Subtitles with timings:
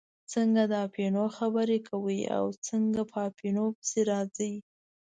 [0.33, 4.53] څنګه د اپینو خبره کوئ او څنګه په اپینو پسې راځئ.